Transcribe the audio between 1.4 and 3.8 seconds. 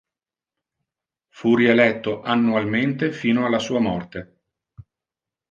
rieletto annualmente fino alla sua